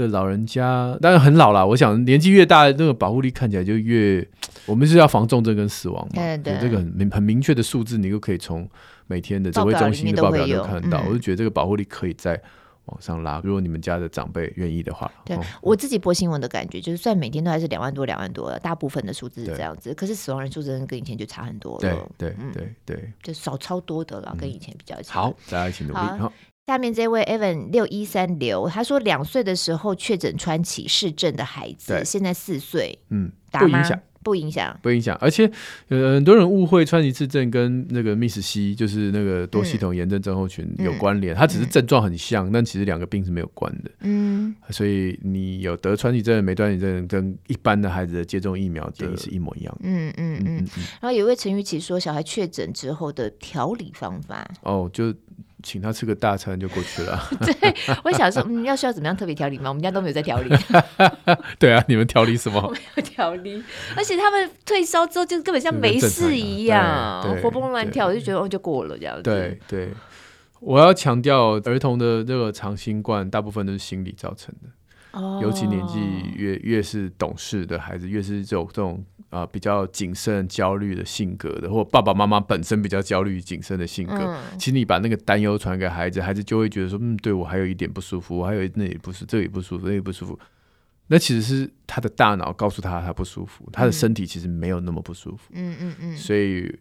[0.00, 4.26] 的老人家当然很老了，我想年纪越大，那个保护力看起来就越。
[4.66, 6.10] 我们是要防重症跟死亡嘛？
[6.14, 8.68] 对，对，这个很明很明确的数字，你就可以从
[9.06, 11.02] 每天的指挥中心的报表都看到。
[11.08, 12.40] 我就觉得这个保护力可以再
[12.84, 13.40] 往上拉。
[13.42, 19.92] 如果你们家的长辈愿意的话，对、哦、我自己播新闻的感觉，就是算每天都还是两万多两万多，大部分的数字是这样子。
[19.94, 22.08] 可是死亡人数真的跟以前就差很多了。
[22.16, 25.14] 对对对对，就少超多的了，跟以前比较起来。
[25.14, 25.98] 好，大家一起努力。
[25.98, 26.32] 好
[26.70, 33.82] 下面这位 Evan 六一三刘，他说两岁的时候确诊川崎氏症的孩子，对现在四岁，嗯，打吗？
[34.22, 35.16] 不影响，不影响。
[35.20, 35.50] 而且
[35.88, 43.90] 呃，很多人误会川崎氏症跟那个 Miss C，就是那个多系统炎症症候群有关联，嗯、它只是症状很像，嗯、但其实两个病是没有关的。
[44.02, 49.80] 嗯，所以你有得川崎症、没川崎症，跟一般的孩子的接种疫苗建议是一模一样的。
[49.88, 50.44] 嗯嗯嗯。
[50.46, 55.12] 嗯嗯，然后有一位陈玉琪说，小孩确诊之后的调理方法，哦，就。
[55.62, 57.20] 请他吃个大餐就过去了。
[57.40, 59.68] 对，我想说，嗯，要需要怎么样特别调理吗？
[59.68, 60.50] 我们家都没有在调理。
[61.58, 62.60] 对啊，你们调理什么？
[62.66, 63.62] 我没有调理，
[63.96, 69.22] 而且他们退烧之后就根本像没事一样，活蹦乱跳，我就觉得哦，就过了这样子。
[69.22, 69.90] 对对，
[70.60, 74.68] 我要强调，儿童的这个长新冠大部分都是心理造成的。
[75.18, 75.98] 哦，尤其年纪
[76.34, 79.04] 越越是懂事的孩子，越是这种这种。
[79.30, 90.38] 啊，比较谨慎、焦虑的性格的，或爸爸妈妈本身比较焦虑、谨慎的性格，嗯、其实你把那个担忧传给孩子，孩子就会觉得说，嗯，对我还有一点不舒服，我还有那也不舒服，这也不舒服，那也不舒服。
[91.06, 95.50] 那其实是他的大脑告诉他他不舒服，他的身体其实没有那么不舒服。
[95.52, 96.16] 嗯嗯嗯。
[96.16, 96.76] 所以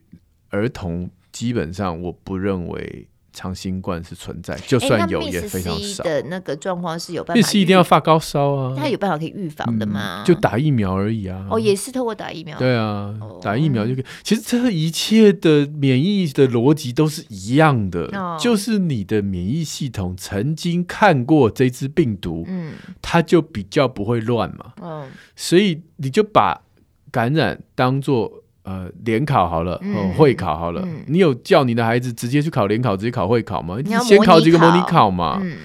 [0.50, 3.08] 儿童基本上我不认为。
[3.40, 6.04] 长新冠是存在，就算有也非常少。
[6.04, 8.76] 的那个状况是有办法，是一定要发高烧啊？
[8.78, 10.26] 他有办法可以预防的吗？
[10.26, 11.48] 就打疫苗而已啊。
[11.50, 12.60] 哦，也是透过打疫苗。
[12.60, 14.06] 对啊，打疫苗就可以。
[14.24, 24.74] 其实这一切的免疫的逻辑都是一样的，就是你的免疫系统曾经看过这只病毒，嗯，它就比较不会乱嘛。
[24.82, 26.62] 嗯，所以你就把
[27.10, 28.39] 感染当做。
[28.70, 33.78] 呃，联考好了，嗯，会考好了，嗯，你有叫你的孩子直接去考联考，直接考会考吗？
[33.84, 35.40] 你先考几个模拟考嘛。
[35.42, 35.58] 嗯，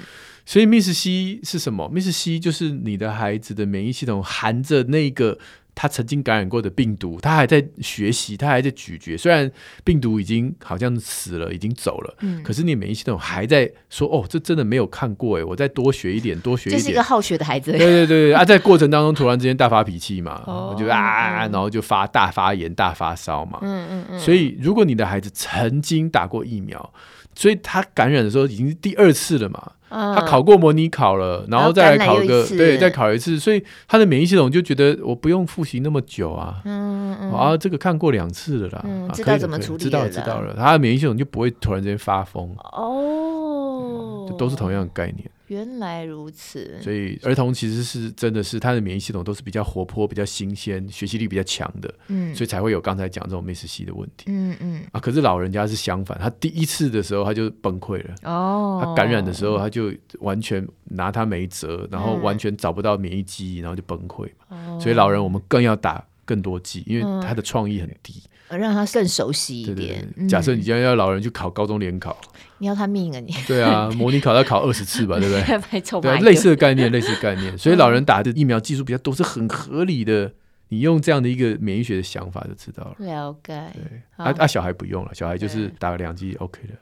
[0.47, 5.39] 所以 Miss C 是什么？Miss C 就是你的孩子的免疫系统含着那个。
[5.75, 9.17] 他曾经感染过的病毒，他还在学习，他还在咀嚼。
[9.17, 9.51] 虽然
[9.83, 17.73] 病毒已经好像死了，已经走了，嗯，可是你免疫系统还在说：“哦，这真的没有看过哎，我再多学一点，多学一点。”就是一个好学的孩子。
[17.73, 23.59] 对对对啊，在过程当中突然之间大发脾气嘛，我、就啊、嗯，然后就发大发炎、大发烧嘛。
[23.63, 24.19] 嗯嗯嗯。
[24.21, 26.93] 所以，如果你的孩子曾经打过疫苗，
[27.35, 29.73] 所以他感染的时候已经是第二次了嘛。
[30.17, 45.31] 他考过模拟考了，然后再来考一个，对，再考一次，所以他的免疫系统就觉得我不用复习那么久啊，嗯嗯，啊，这个看过两次了啦，嗯，知道怎么处理，知道知道了，他的免疫系统就不会突然之间发疯，哦，这都是同样的概念。
[45.55, 54.83] 原来如此，所以儿童其实是真的是他的免疫系统都是比较活泼、比较新鲜、学习力比较强的，嗯，所以才会有刚才讲这种 MIS-C 的问题，嗯嗯。
[54.91, 68.23] 啊，可是老人家是相反，他第一次的时候他就崩溃了，哦，他感染的时候他就完全拿他没辙，然后完全找不到免疫记忆，然后就崩溃，哦，所以老人我们更要打更多剂，因为他的创意很低。
[68.57, 69.77] 让他更熟悉一点。
[69.77, 73.35] 对对对，假设你今天要老人去考高中联考，嗯，你要他命啊你？
[73.47, 76.01] 对啊， 模拟考要考二十次吧，对不对？
[76.01, 77.57] 对，类似的概念， 类似的概念。
[77.59, 80.33] 所以老人打的疫苗技术比较多，是很合理的。
[80.69, 82.97] 你用这样的一个免疫学的想法就知道了。
[82.99, 83.63] 了解。
[83.75, 86.75] 对，啊啊，小孩不用了，小孩就是打个两剂 OK 的。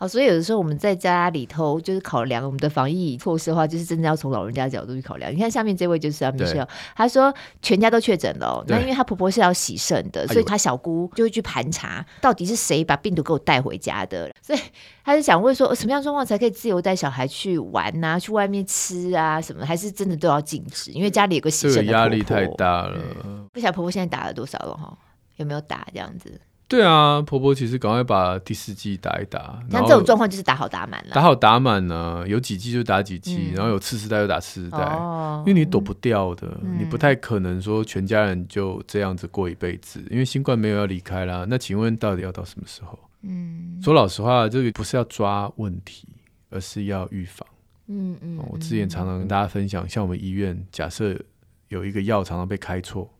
[0.00, 5.30] 好，所以有的时候我们在家里头就是考量我们的防疫措施的话，就是真的要从老人家的角度去考量。
[5.30, 14.32] 你看下面这位就是啊，Michelle，他说全家都确诊了，那因为他婆婆是要洗肾的，所以他小姑就会去盘查到底是谁把病毒给我带回家的。
[14.40, 14.58] 所以
[15.04, 19.66] 他就想问说，什么样状况才可以自由带小孩去玩呐、啊，去外面吃啊什么？
[19.66, 20.90] 还是真的都要禁止？
[20.92, 22.98] 因为家里有个洗肾的婆婆，压力太大了。
[23.26, 24.96] 嗯、不晓得婆婆现在打了多少了哈？
[25.36, 26.40] 有没有打这样子？
[26.70, 29.60] 对啊，婆婆其实赶快把第四季打一打。
[29.68, 41.44] 像这种状况就是打好打满了，打好打满呢，有几季就打几季，嗯，然后有次世代就打次世代，哦，因为你躲不掉的，嗯，你不太可能说全家人就这样子过一辈子，因为新冠没有要离开啦。
[41.48, 42.96] 那请问到底要到什么时候？
[43.22, 46.06] 嗯，说老实话，这个不是要抓问题，
[46.50, 47.44] 而是要预防。
[47.88, 51.18] 嗯嗯，我之前常常跟大家分享，像我们医院，假设
[51.66, 53.12] 有一个药常常被开错，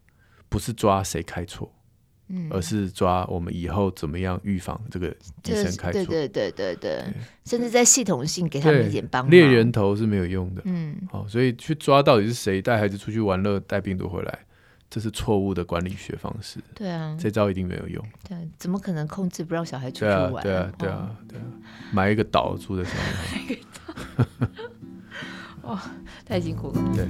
[0.49, 1.69] 不是抓谁开错。
[2.51, 7.05] 而是抓我们以后怎么样预防这个医生开错，对对对对对，
[7.45, 9.31] 甚至在系统性给他们一点帮忙。
[9.31, 14.39] 猎人头是没有用的，嗯，好，所以去抓到底是谁带孩子出去玩乐带病毒回来，
[14.89, 16.61] 这是错误的管理学方式。
[16.75, 18.05] 对啊，这招一定没有用。
[18.29, 20.43] 对，怎么可能控制不让小孩出去玩？
[20.43, 21.45] 对啊，对啊，对啊，
[21.93, 22.95] 埋一个岛住在上
[23.49, 23.59] 面。
[25.63, 25.79] 哦，
[26.25, 26.93] 太辛苦了。
[26.95, 27.07] 对。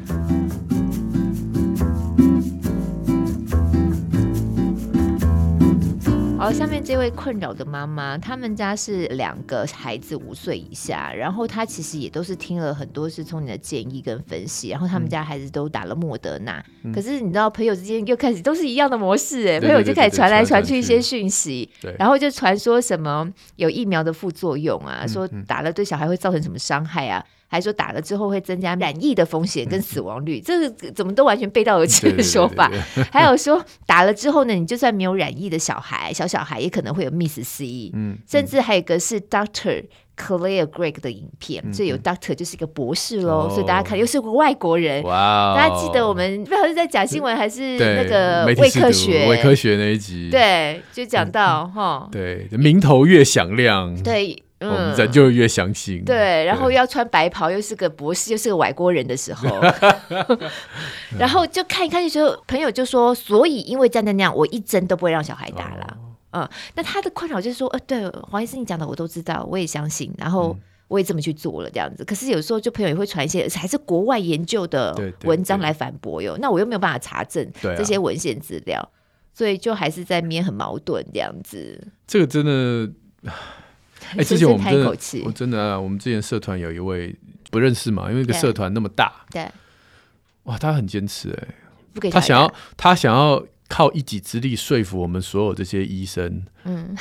[6.40, 27.22] 好，下面这位困扰的妈妈，他们家是两个孩子五岁以下，然后她其实也都是听了很多是从你的建议跟分析，然后他们家孩子都打了莫德纳，嗯、可是你知道朋友之间又开始都是一样的模式，哎，朋友就开始传来传去一些讯息，然后就传说什么有疫苗的副作用啊，说打了对小孩会造成什么伤害啊。
[27.50, 32.68] 还说打了之后会增加染疫的风险跟死亡率，嗯、这个怎么都完全背道而驰的说法。
[32.68, 37.90] 对对对对还有说打了之后呢，你就算没有染疫的小孩，小小孩也可能会有 Miss C，。
[37.92, 39.82] 嗯，甚至还有一个是 Doctor
[40.16, 43.50] Claire Gregg 的影片，嗯、所以有 Doctor 就是一个博士喽、嗯。
[43.50, 45.02] 所以大家看又是个外国人。
[45.02, 45.54] 哇、哦！
[45.56, 49.28] 大家记得我们不知道是在假新闻还是那个伪科学？
[49.28, 54.40] 伪科学那一集，对，就讲到哈、嗯，对，名头越响亮，对。
[54.60, 56.04] 嗯、我们人就越相信。
[56.04, 59.48] 对，然后要穿白袍，又是个博士，又是个外国人的时候，
[61.18, 65.96] 然后就看一看，就说朋友就说，所以因为站在那样，我一针都不会让小孩打了。
[66.32, 70.54] 哦、嗯，那他的困扰就是说，呃，对，黄医师你讲的我都知道，我也相信，然后
[70.88, 72.04] 我也这么去做了，这样子。
[72.04, 74.94] 可是有时候就朋友也会传一些还是国外研究的
[75.24, 78.86] 文章来反驳哟，那我又没有办法查证这些文献资料、啊，
[79.32, 81.88] 所以就还是在面很矛盾这样子。
[82.06, 82.92] 这个真的。
[84.10, 84.90] 哎、欸，之前我们真的，
[85.24, 87.14] 我真的、啊，我们之前社团有一位
[87.50, 89.48] 不认识嘛，因为一个社团那么大，对，
[90.44, 91.48] 哇，他很坚持哎、
[92.00, 96.42] 欸，他想要他想要靠一己之力说服我们所有这些医生。
[96.64, 96.96] 嗯。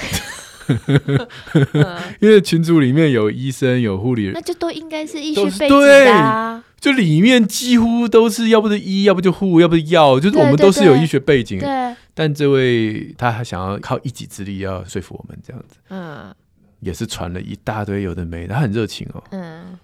[2.19, 6.63] 因为群组里面有医生有护理人，那就都应该是医学背景的啊。
[6.79, 11.57] 就里面几乎都是要不是医，要不就护，要不是药，就是我们都是有医学背景。
[11.57, 15.77] 对，但这位他还想要靠一己之力要说服我们这样子。
[15.89, 16.31] 嗯，
[16.79, 19.23] 也是传了一大堆有的没的，他很热情哦。
[19.31, 19.77] 嗯，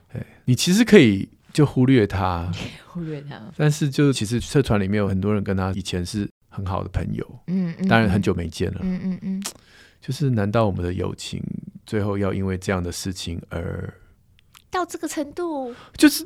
[0.45, 2.51] 你其实可以就忽略他，
[2.87, 3.41] 忽略他。
[3.57, 7.39] 但是就其实社团里面有很多人跟他以前是很好的朋友。
[7.47, 8.79] 嗯，当然很久没见了。
[8.83, 9.43] 嗯嗯嗯。
[10.01, 11.41] 就是，难道我们的友情
[11.83, 13.91] 最后要因为这样的事情而
[14.69, 15.73] 到这个程度？
[15.97, 16.23] 就是，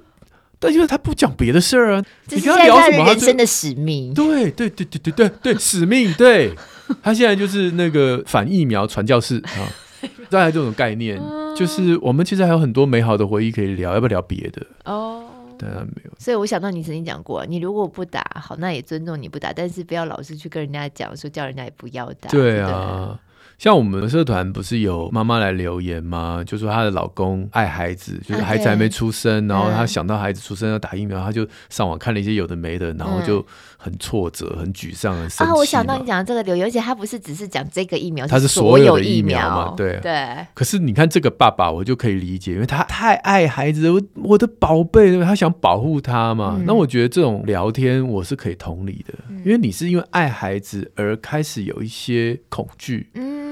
[0.59, 3.05] 但因为他不讲别的事儿啊，你跟他聊什么？
[3.05, 4.13] 人生的使命？
[4.13, 6.13] 对对对对对对对，使命。
[6.15, 6.53] 对，
[7.01, 9.71] 他现在就是那个反疫苗传教士啊，
[10.29, 11.21] 大概这种概念。
[11.55, 14.65] 就是我们其实还有很多美好的回忆可以聊，要不要聊别的？
[14.85, 15.25] 哦，
[15.57, 16.11] 当然没有。
[16.17, 22.29] 所以我想到你曾经讲过，你如果不打，好，那也尊重你不打，但是不要老是去跟人家讲说叫人家也不要打。
[22.29, 23.19] 对啊。
[23.59, 26.41] 像我们社团不是有妈妈来留言吗？
[26.47, 33.45] 就说她的老公爱孩子，就是孩子还没出生.然后她想到孩子出生要打疫苗，她就上网看了一些有的没的，然后就
[33.77, 35.51] 很挫折、很沮丧、很生气。
[35.51, 39.73] 啊，我想到你讲的这个留言，而且他不是只是讲这个疫苗，他是所有的疫苗嘛？
[39.75, 40.37] 对对。
[40.53, 46.55] 可是你看这个爸爸，我就可以理解，因为他太爱孩子，我我的宝贝，他想保护他嘛。
[46.57, 53.09] 嗯、那我觉得这种聊天我是可以同理的，嗯、因为你是因为爱孩子而开始有一些恐惧。
[53.15, 53.48] 嗯。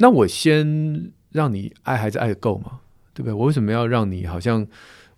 [0.00, 2.80] 那我先让你爱孩子爱得够吗？
[3.12, 3.32] 对不对？
[3.32, 4.66] 我为什么要让你好像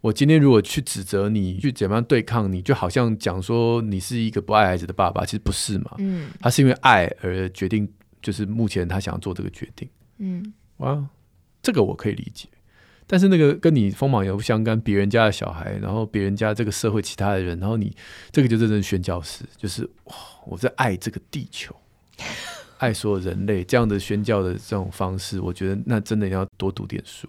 [0.01, 5.92] 我今天如果去指责你，去怎么样对抗你，就好像讲说你是一个不爱孩子的爸爸，其实不是嘛。
[5.99, 7.88] 嗯，他是因为爱而决定，
[8.21, 9.88] 就是目前他想要做这个决定。
[10.18, 11.07] 嗯，哇，
[11.62, 12.49] 这个我可以理解。
[13.07, 17.95] 但是那个跟你锋芒也不相干，别人家的小孩，然后别人家这个社会其他的人，然后你
[18.33, 20.14] 这个就真正宣教师，就是哇，
[20.47, 21.77] 我在爱这个地球。
[22.83, 27.29] 爱所有人类这样的宣教的这种方式，我觉得那真的要多读点书。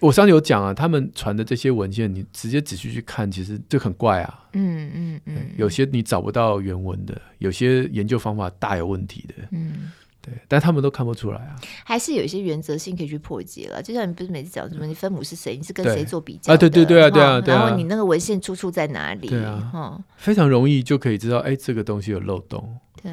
[0.00, 4.48] 我上次有讲啊，他们传的这些文献，你直接仔细去看，其实就很怪啊。
[4.54, 9.34] 嗯嗯嗯，有些你找不到原文的，有些研究方法大有问题的。
[9.50, 11.56] 嗯，对，但他们都看不出来啊。
[11.84, 13.82] 还是有一些原则性可以去破解了。
[13.82, 15.56] 就像你不是每次讲什么，你分母是谁？
[15.56, 16.56] 你是跟谁做比较啊？
[16.56, 17.58] 对对对啊，对啊，对啊。
[17.60, 19.28] 然后你那个文献出处在哪里？
[19.28, 22.78] 对啊，非常容易就可以知道，哎，这个东西有漏洞。
[23.02, 23.12] 对。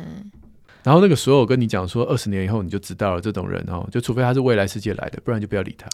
[0.83, 5.87] 然后那个所有跟你讲说二十年以后你就知道了这种人哦，就除非他是未来世界来的，不然就不要理他。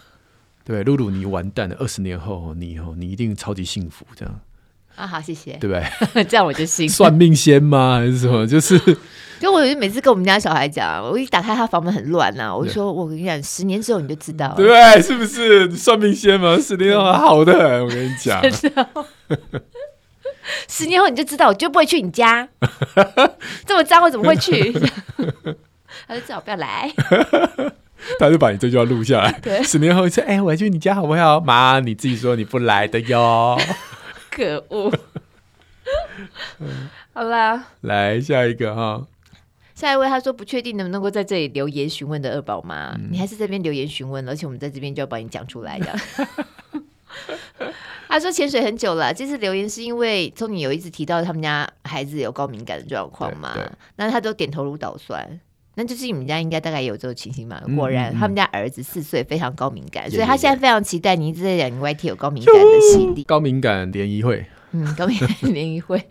[0.64, 4.40] 对，露露你完蛋了，二十年后你以后你一定超级幸福这样。
[4.94, 5.56] 啊好，谢谢。
[5.58, 5.74] 对不
[6.14, 6.24] 对？
[6.24, 6.88] 这样我就信。
[6.88, 7.96] 算命仙吗？
[7.98, 8.44] 还是什么？
[8.46, 8.78] 就是，
[9.40, 14.56] 就我每次跟我们家小孩讲，我一打开他房门很乱呐，我就说我跟你讲，十年之后你就知道了。
[14.56, 16.56] 对，是不是算命仙吗？
[16.60, 18.40] 十年后好的很，我跟你讲。
[20.68, 22.48] 十年后你就知道，我就不会去你家。
[23.66, 24.72] 这么脏，我怎么会去？
[26.06, 26.90] 他就最好不要来。
[28.18, 29.30] 他就把你这句话录下来。
[29.42, 33.60] 对，十年后你说：“哎、欸，我要去你家好不好？”妈，你自己说你不来的哟。
[34.30, 34.90] 可恶。
[37.12, 39.06] 好啦，来下一个哈。
[39.74, 45.94] 下一位他说不确定能不能够在这里留言询问的二宝妈，嗯、你还是这边留言询问，而且我们在这边就要帮你讲出来的。
[48.08, 53.54] 他说潜水很久了，这次留言是因为 Tony 有一直提到他们家孩子有高敏感的状况嘛？
[53.96, 55.38] 那他都点头如捣蒜，
[55.76, 57.60] 那就是你们家应该大概也有这种情形嘛？
[57.76, 66.02] 果然，他们家儿子四岁非常高敏感，所以他现在非常期待你一直在讲你 YT 有高敏感的系列， 高敏感联谊会，嗯，高敏感联谊会。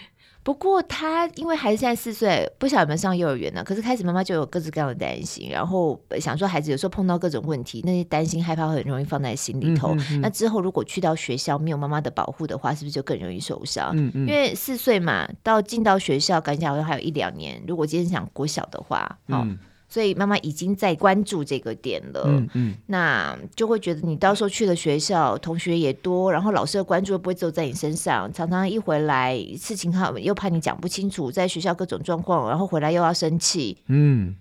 [0.49, 3.63] 不过他因为孩子现在四岁，不晓得有没有上幼儿园呢？
[3.63, 9.95] 可是开始妈妈就有各式各样的担心，然后想说孩子有时候碰到各种问题，那些担心害怕会很容易放在心里头。
[10.23, 13.91] 那之后如果去到学校没有妈妈的保护的话，是不是就更容易受伤？
[13.95, 17.63] 嗯嗯，因为四岁嘛，到进到学校，感觉好像还有一两年。
[17.67, 19.47] 如果今天想国小的话，哦。
[19.89, 34.35] 嗯所以妈妈已经在关注这个点了，嗯嗯，那就会觉得你到时候去了学校，同学也多，然后老师的关注又不会只有在你身上，常常一回来事情好又怕你讲不清楚，在学校各种状况，然后回来又要生气，嗯，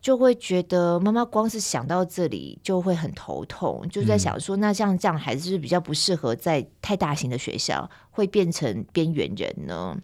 [0.00, 9.98] 就会觉得妈妈光是想到这里就会很头痛，就在想说，那像这样孩子是是比较不适合在太大型的学校，会变成边缘人呢？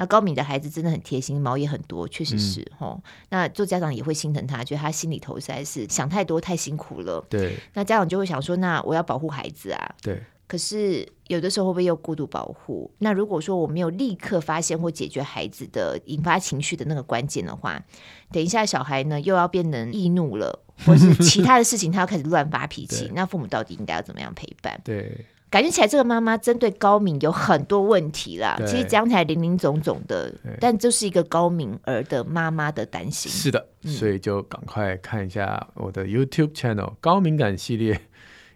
[0.00, 2.98] 那高敏的孩子真的很贴心，毛也很多，确实是哦。
[3.04, 7.22] 嗯、那做家长也会心疼他，觉得他心里头实在是想太多，太辛苦了。
[7.28, 7.58] 对。
[7.74, 9.94] 那家长就会想说，那我要保护孩子啊。
[10.00, 10.22] 对。
[10.46, 12.90] 可是有的时候会不会又过度保护？
[12.98, 17.84] 那如果说我没有立刻发现或解决孩子的引发情绪的那个关键的话，
[18.32, 24.80] 等一下小孩呢又要变成易怒了，或是其他的事情他要开始乱发脾气， 那父母到底应该要怎么样陪伴？
[24.82, 25.26] 对。
[25.50, 28.56] 感觉起来这个妈妈针对高敏有很多问题啦。
[28.66, 33.30] 其实讲起来林林总总的，但就是一个高敏儿的妈妈的担心。
[33.30, 38.00] 是的，所以就赶快看一下我的 YouTube channel 高敏感系列。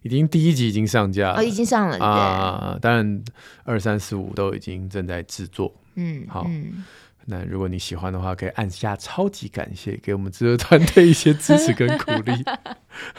[0.02, 2.78] 已经第一集已经上架了，哦，已经上了啊！
[2.78, 3.24] 当然，
[3.64, 5.74] 二三四五都已经正在制作。
[5.94, 6.44] 嗯，好。
[6.46, 6.84] 嗯
[7.26, 12.32] 那如果你喜欢的话，可以按下超级感谢，给我们制作团队一些支持跟鼓励。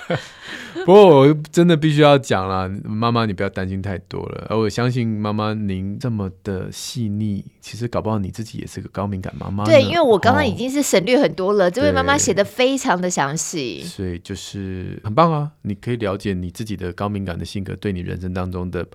[0.85, 4.45] 不过我真的必须要讲了，妈妈你不要担心太多了。
[4.49, 9.65] 而我相信妈妈您这么的细腻，其实搞不好你自己也是个高敏感妈妈。
[9.65, 15.51] 对，因为我刚刚已经是省略很多了，哦、这位妈妈写的非常的详细，所以就是很棒啊！
[15.63, 18.85] 你可以了解你自己的高敏感的性格对你人生当中的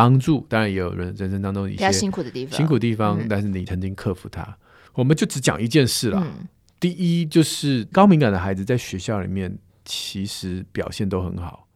[0.00, 4.56] 帮助，当然也有人人生当中一些辛苦的地方，辛苦地方，嗯、但是你曾经克服它。
[4.94, 6.22] 我们就只讲一件事啦。
[6.24, 6.48] 嗯、
[6.80, 11.68] 第一就是高敏感的孩子在学校里面其实表现都很好，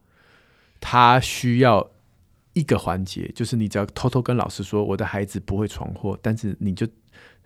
[0.80, 1.90] 他需要
[2.55, 6.86] 一个环节，就是你只要偷偷跟老师说我的孩子不会闯祸，但是你就。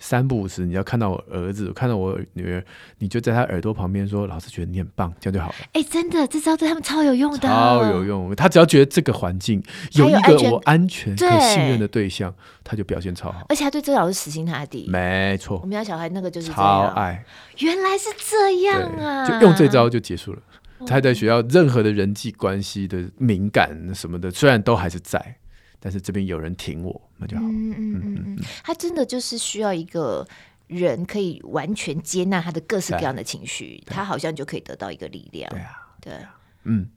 [0.01, 2.65] 三不五时，你要看到我儿子，看到我女儿，
[2.99, 8.33] 你就在他耳朵旁边说：“老师觉得你很棒，这样就好了。”哎，真的，这招对他们超有用的，超有用。
[8.37, 9.61] 他只要觉得这个环境
[9.95, 12.33] 有一个我安全、可信任的对象，
[12.63, 13.45] 他就表现超好。
[13.49, 14.87] 而且他对这个老师死心塌地。
[14.89, 17.25] 没错，我们家小孩那个就是超爱。
[17.59, 19.29] 原来是这样啊！
[19.29, 20.39] 就用这招就结束了。
[20.87, 25.37] 他在学校任何的人际关系的敏感什么的，虽然都还是在。
[25.81, 27.45] 但是这边有人挺我，那就好。
[27.45, 30.27] 嗯嗯嗯嗯，他真的就是需要一个
[30.67, 35.49] 人可以完全接纳他的各式各样的情绪，他好像就可以得到一个力量。
[35.51, 36.89] 对啊，对啊，嗯，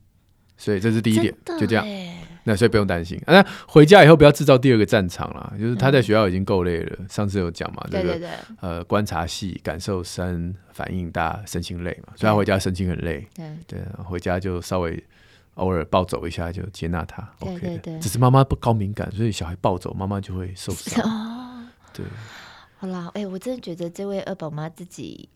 [0.62, 1.86] 所以这是第一点，就这样。
[2.44, 3.20] 那所以不用担心。
[3.26, 5.54] 那回家以后不要制造第二个战场了。
[5.60, 13.28] 就是他在学校已经够累了，上次有讲嘛，这个呃观察细、感受深、反应大、身心累嘛，所以他回家身心很累。
[13.34, 15.04] 对对，回家就稍微。
[15.56, 21.04] 偶尔暴走一下就接纳他，OK 对对对，只是妈妈不高敏感，所以小孩暴走，妈妈就会受伤。
[21.04, 22.06] 哦，对，
[22.78, 25.28] 好啦，哎、欸，我真的觉得这位二宝妈自己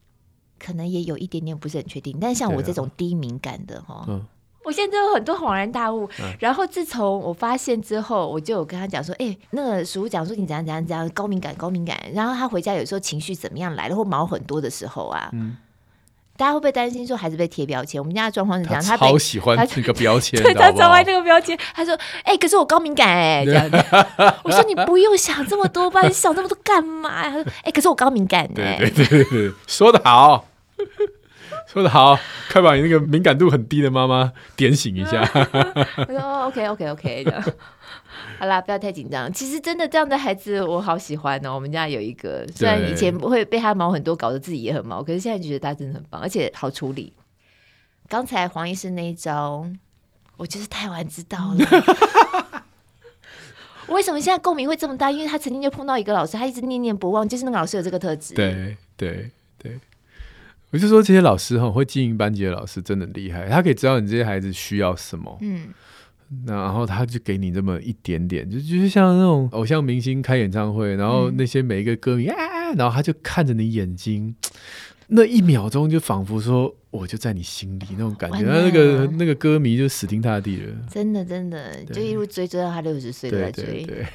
[0.58, 4.26] 可能也有一点点不是很确定，但像我这种低敏感的哈，嗯、
[4.66, 6.10] 我现在都有很多恍然大悟。
[6.20, 15.58] 嗯、然后自从我发现之后，我就有跟他讲说，哎、欸，那个叔叔讲说你怎样怎样怎样高敏感高敏感，然后他回家有时候情绪怎么样来了或毛很多的时候啊，嗯。
[16.38, 17.98] 大家会不会担心说孩子被贴标签？
[17.98, 21.58] 我们家的状况是这样，他超喜欢这个标签， 对，他超爱这个标签。
[21.74, 21.96] 他说
[22.26, 23.78] ：“哎、欸，可是我高敏感哎、欸，这样子。”
[24.44, 30.46] 我说：“你不用想这么多吧，你想这么多干嘛呀？”他说：“哎、欸，可是我高敏感哎、欸。”对对对对，说得好，
[31.68, 32.18] 说的好，
[32.52, 35.22] 快把你那个敏感度很低的妈妈点醒一下。
[36.08, 37.44] 我说：“OK OK OK。”这样。
[38.40, 39.32] 好啦，不要太紧张。
[39.32, 41.54] 其实真的这样的孩子，我好喜欢哦。
[41.54, 47.14] 我们家有一个，虽然以前不会被他毛很多，搞得自己也很毛，可是现在觉得他真的很棒，而且好处理。
[48.08, 49.66] 刚才黄医师那一招，
[50.38, 52.64] 我就是太晚知道了。
[53.88, 55.12] 为什么现在共鸣会这么大？
[55.12, 58.34] 因为他曾经就碰到一个老师，他一直念念不忘，就是那个老师有这个特质。
[58.34, 59.80] 对对对，
[60.76, 65.38] 我就说这些老师哈，会经营班级的老师真的厉害，他可以知道你这些孩子需要什么。
[65.40, 65.70] 嗯。
[66.46, 72.36] 那然后他就给你这么一点点，就就是像那种偶像明星开演唱会，然后那些每一个歌迷啊，
[72.76, 74.36] 然后他就看着你眼睛，
[75.08, 83.64] 那一秒钟就仿佛说我就在你心里那种感觉，那那个那个歌迷就死心塌地了，真的真的就一路追追到他六十岁都在追。
[83.64, 84.06] 对对对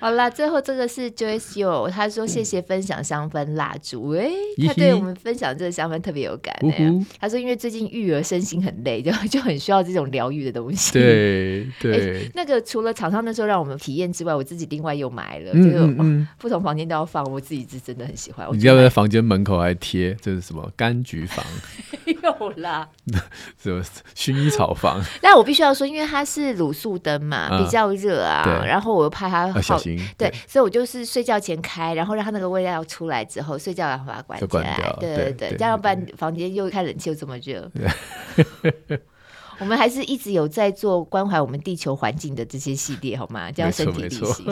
[0.00, 6.74] 好啦，最后这个是 Joyce Yo，他说谢谢分享香氛蜡烛，哎、欸，他对我们分享这个香氛特别有感、欸。
[6.78, 10.94] 嗯、他说因为最近育儿身心很累， 就就很需要这种疗愈的东西。
[10.94, 18.48] 对 对、欸，那个除了厂商那时候让我们体验之外，我自己另外又买了，嗯嗯嗯就是不同房间都要放，我自己是真的很喜欢。
[18.52, 21.44] 你要不要在房间门口还贴这是什么柑橘房？
[22.22, 22.88] 有啦，
[23.60, 23.82] 什么
[24.14, 25.02] 薰衣草房？
[25.22, 29.76] 那我必须要说，因为它是卤素灯嘛，嗯、比较热啊，对然后我又怕它好。
[29.76, 29.80] 啊
[30.16, 34.96] 对，所以我就是睡觉前开，然后让它那个味道出来之后，睡觉然后把它关起来。
[34.98, 37.70] 对对对，这样不然房间又开冷气又这么热。
[39.60, 43.52] 我们还是一直有在做关怀我们地球环境的这些系列，好吗？
[43.52, 44.46] 这样身体力行。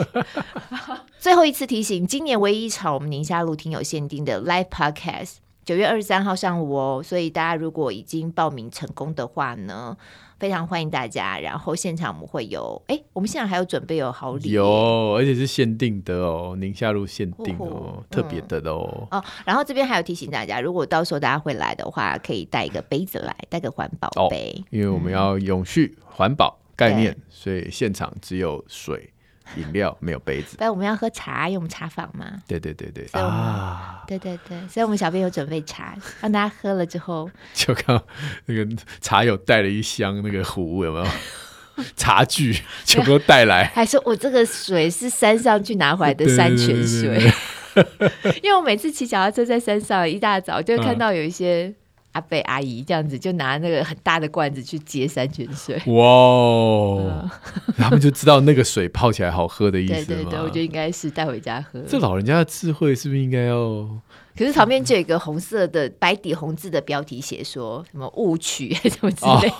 [1.17, 5.37] 最后一次提醒，今年唯一一场我们宁夏路听友限定的 Live Podcast，
[5.69, 6.99] 九月二十三号上午哦。
[7.03, 9.95] 所以大家如果已经报名成功的话呢，
[10.39, 14.65] 非常欢迎大家，然后现场我们会有，哎，我们现场还有准备有好礼，有，
[15.13, 19.07] 而且是限定的哦，宁夏路限定哦，哦嗯、特别的哦。
[19.11, 29.13] 哦，然后这边还有提醒大家，如果到时候大家会来的话，可以带一个杯子来，带个环保杯，哦，因为我们要永续环保概念，嗯、所以现场只有水。
[29.55, 32.25] 饮料没有杯子，但我们要喝茶，因为我们茶坊嘛。
[32.47, 33.07] 对对对对。
[33.11, 38.01] 啊，对对对，所以我们小编有准备茶，让大家喝了之后，就看
[38.45, 38.67] 那个
[39.01, 41.07] 茶友带了一箱那个壶，有没有？
[41.95, 47.31] 茶具全部都带来， 还说我这个水是山上去拿回来的山泉水。
[48.43, 51.73] 因为我每次骑脚踏车在山上，一大早就会看到有一些
[52.19, 55.75] 阿伯阿姨这样子，就拿那个很大的罐子去接山泉水。
[55.85, 57.29] 哇、哦，
[57.77, 60.05] 他们就知道那个水泡起来好喝的意思。
[60.05, 61.81] 对对对，我觉得应该是带回家喝。
[61.87, 63.57] 这老人家的智慧是不是应该要？
[64.37, 69.49] 可是旁边就有一个红色的白底红字的标题，写说什么误取什么之类。
[69.49, 69.53] 哦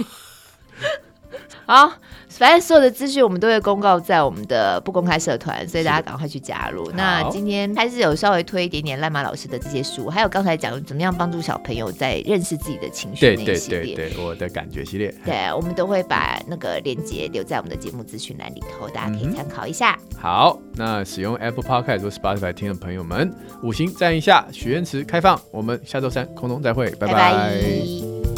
[1.65, 1.93] 好，
[2.29, 6.89] 反正所有的资讯我们都会公告在我们的不公开社团，所以大家赶快去加入。
[6.95, 19.97] 那今天还是有稍微推一点点赖马老师的这些书，还有刚才讲怎么样帮助小朋友在认识自己的情绪那一系列，对对对对，我的感觉系列，对，我们都会把那个链接留在我们的节目资讯栏里头，大家可以参考一下。
[20.11, 27.13] 嗯、好，那使用 Apple Podcast 或 Spotify 听的朋友们，五星赞一下，许愿池开放，我们下周三空中再会，拜拜。
[27.13, 28.28] 拜拜。